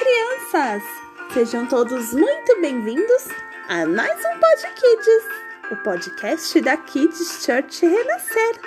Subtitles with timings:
[0.00, 0.82] crianças!
[1.34, 3.28] Sejam todos muito bem-vindos
[3.68, 5.24] a mais um Pod Kids,
[5.70, 8.60] o podcast da Kids Church Renascer.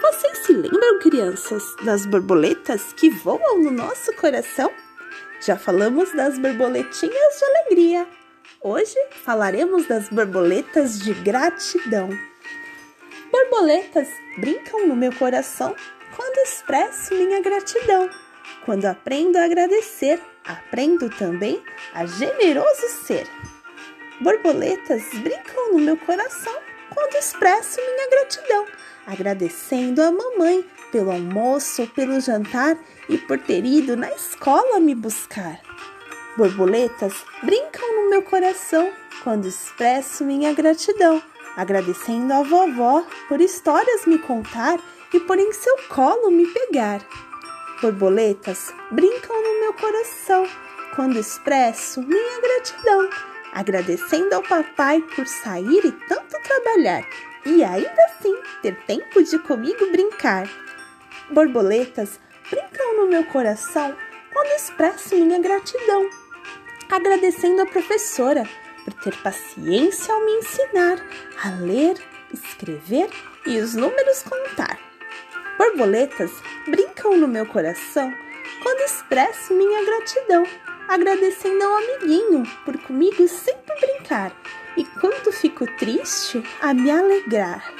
[0.00, 4.72] Vocês se lembram, crianças, das borboletas que voam no nosso coração?
[5.42, 8.08] Já falamos das borboletinhas de alegria.
[8.62, 12.08] Hoje falaremos das borboletas de gratidão.
[13.30, 14.08] Borboletas
[14.38, 15.76] brincam no meu coração
[16.16, 18.08] quando expresso minha gratidão.
[18.64, 21.62] Quando aprendo a agradecer, aprendo também
[21.94, 23.26] a generoso ser.
[24.20, 26.54] Borboletas brincam no meu coração
[26.92, 28.66] quando expresso minha gratidão,
[29.06, 32.76] agradecendo a mamãe pelo almoço, pelo jantar
[33.08, 35.60] e por ter ido na escola me buscar.
[36.36, 38.90] Borboletas brincam no meu coração
[39.22, 41.22] quando expresso minha gratidão,
[41.56, 44.78] agradecendo a vovó por histórias me contar
[45.12, 47.00] e por em seu colo me pegar.
[47.80, 50.44] Borboletas brincam no meu coração
[50.96, 53.08] quando expresso minha gratidão,
[53.52, 57.06] agradecendo ao papai por sair e tanto trabalhar
[57.46, 60.50] e ainda assim ter tempo de comigo brincar.
[61.30, 62.18] Borboletas
[62.50, 63.96] brincam no meu coração
[64.32, 66.10] quando expresso minha gratidão,
[66.90, 68.42] agradecendo a professora
[68.84, 70.98] por ter paciência ao me ensinar
[71.44, 71.96] a ler,
[72.32, 73.08] escrever
[73.46, 74.87] e os números contar.
[75.58, 76.30] Borboletas
[76.68, 78.14] brincam no meu coração
[78.62, 80.46] quando expresso minha gratidão,
[80.88, 84.32] agradecendo ao amiguinho por comigo sempre brincar
[84.76, 87.74] e quando fico triste a me alegrar.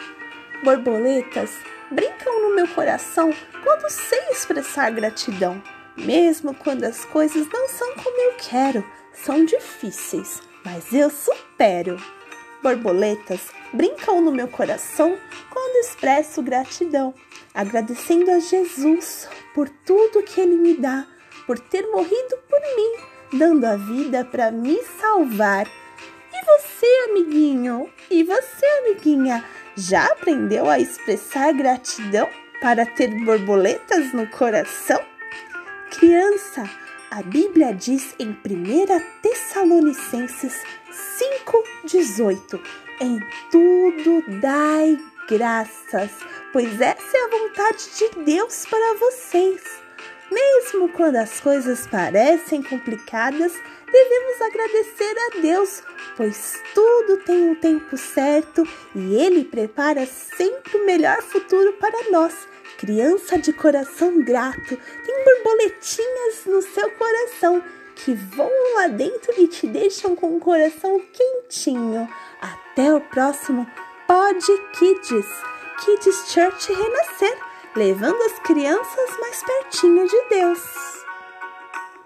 [0.65, 1.53] Borboletas
[1.93, 5.63] brincam no meu coração quando sei expressar gratidão,
[5.97, 11.97] mesmo quando as coisas não são como eu quero, são difíceis, mas eu supero.
[12.63, 13.41] Borboletas
[13.73, 15.17] brincam no meu coração
[15.51, 17.15] quando expresso gratidão,
[17.55, 21.07] agradecendo a Jesus por tudo que Ele me dá,
[21.47, 25.67] por ter morrido por mim, dando a vida para me salvar.
[25.67, 27.91] E você, amiguinho?
[28.11, 29.45] E você, amiguinha?
[29.77, 32.29] Já aprendeu a expressar gratidão
[32.61, 35.01] para ter borboletas no coração?
[35.91, 36.69] Criança,
[37.11, 38.37] a Bíblia diz em 1
[39.23, 40.55] Tessalonicenses
[41.85, 42.61] 5,18:
[43.01, 43.19] Em
[43.51, 44.99] tudo dai
[45.29, 46.11] graças,
[46.53, 49.63] pois essa é a vontade de Deus para vocês.
[50.31, 53.53] Mesmo quando as coisas parecem complicadas,
[53.91, 55.83] devemos agradecer a Deus,
[56.17, 62.47] pois tudo tem um tempo certo e Ele prepara sempre o melhor futuro para nós.
[62.79, 67.61] Criança de coração grato, tem borboletinhas no seu coração
[67.97, 72.09] que voam lá dentro e te deixam com o coração quentinho.
[72.41, 73.67] Até o próximo
[74.07, 74.41] Pod
[74.79, 75.27] Kids,
[75.85, 77.37] Kids Church Renascer,
[77.75, 81.08] levando as crianças mais pertinho de Deus.